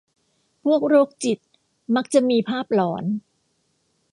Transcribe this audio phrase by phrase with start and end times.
[0.63, 1.39] พวกโรคจิต
[1.95, 3.03] มักจะมีภาพหลอน